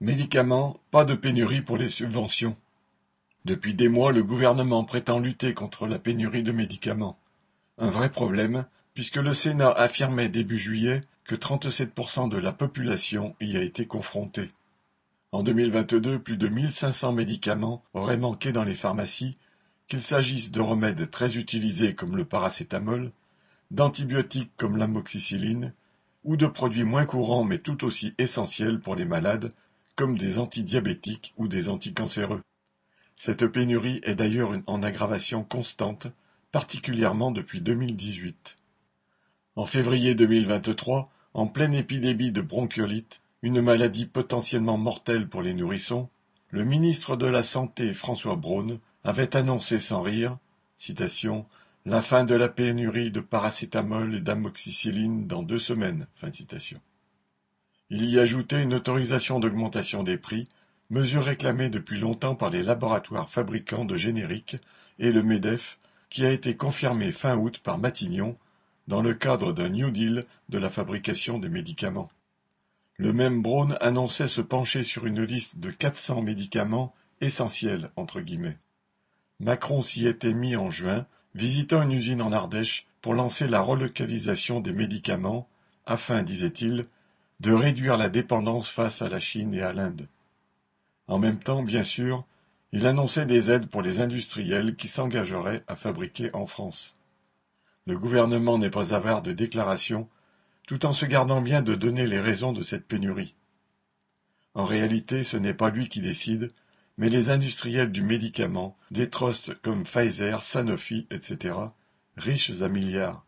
[0.00, 2.56] Médicaments, pas de pénurie pour les subventions.
[3.44, 7.18] Depuis des mois, le gouvernement prétend lutter contre la pénurie de médicaments.
[7.78, 13.56] Un vrai problème, puisque le Sénat affirmait début juillet que 37% de la population y
[13.56, 14.52] a été confrontée.
[15.32, 19.34] En 2022, plus de 1500 médicaments auraient manqué dans les pharmacies,
[19.88, 23.10] qu'il s'agisse de remèdes très utilisés comme le paracétamol,
[23.72, 25.72] d'antibiotiques comme l'amoxicilline,
[26.22, 29.52] ou de produits moins courants mais tout aussi essentiels pour les malades
[29.98, 32.40] comme des antidiabétiques ou des anticancéreux.
[33.16, 36.06] Cette pénurie est d'ailleurs en aggravation constante,
[36.52, 38.54] particulièrement depuis 2018.
[39.56, 46.08] En février 2023, en pleine épidémie de bronchiolite, une maladie potentiellement mortelle pour les nourrissons,
[46.50, 50.38] le ministre de la Santé François Braun avait annoncé sans rire
[51.86, 56.06] la fin de la pénurie de paracétamol et d'amoxicilline dans deux semaines.
[57.90, 60.48] Il y ajoutait une autorisation d'augmentation des prix,
[60.90, 64.56] mesure réclamée depuis longtemps par les laboratoires fabricants de génériques
[64.98, 65.78] et le MEDEF,
[66.10, 68.36] qui a été confirmée fin août par Matignon
[68.88, 72.08] dans le cadre d'un New Deal de la fabrication des médicaments.
[72.96, 78.58] Le même Braun annonçait se pencher sur une liste de 400 médicaments essentiels entre guillemets.
[79.40, 84.60] Macron s'y était mis en juin, visitant une usine en Ardèche pour lancer la relocalisation
[84.60, 85.48] des médicaments
[85.86, 86.86] afin, disait-il,
[87.40, 90.08] de réduire la dépendance face à la Chine et à l'Inde.
[91.06, 92.24] En même temps, bien sûr,
[92.72, 96.96] il annonçait des aides pour les industriels qui s'engageraient à fabriquer en France.
[97.86, 100.08] Le gouvernement n'est pas avare de déclarations,
[100.66, 103.34] tout en se gardant bien de donner les raisons de cette pénurie.
[104.52, 106.50] En réalité, ce n'est pas lui qui décide,
[106.98, 111.54] mais les industriels du médicament, des trusts comme Pfizer, Sanofi, etc.,
[112.16, 113.24] riches à milliards.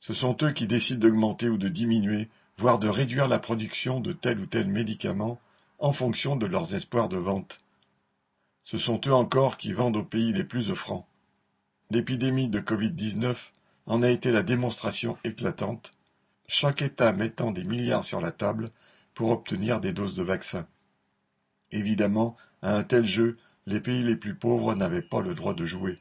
[0.00, 2.28] Ce sont eux qui décident d'augmenter ou de diminuer
[2.60, 5.40] voire de réduire la production de tel ou tel médicament
[5.78, 7.58] en fonction de leurs espoirs de vente.
[8.64, 11.08] Ce sont eux encore qui vendent aux pays les plus offrants.
[11.90, 13.34] L'épidémie de Covid-19
[13.86, 15.92] en a été la démonstration éclatante,
[16.48, 18.68] chaque État mettant des milliards sur la table
[19.14, 20.66] pour obtenir des doses de vaccins.
[21.72, 25.64] Évidemment, à un tel jeu, les pays les plus pauvres n'avaient pas le droit de
[25.64, 25.96] jouer.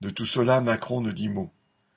[0.00, 1.52] De tout cela, Macron ne dit mot.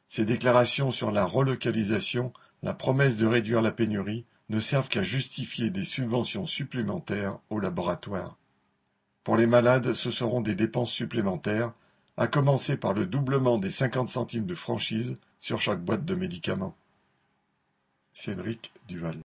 [0.10, 2.34] Ses déclarations sur la relocalisation
[2.64, 8.38] la promesse de réduire la pénurie ne servent qu'à justifier des subventions supplémentaires aux laboratoires.
[9.24, 11.74] Pour les malades, ce seront des dépenses supplémentaires,
[12.16, 16.76] à commencer par le doublement des 50 centimes de franchise sur chaque boîte de médicaments.
[18.14, 19.20] Cédric Duval